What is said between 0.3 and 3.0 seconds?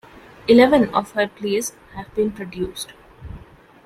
Eleven of her plays have been produced.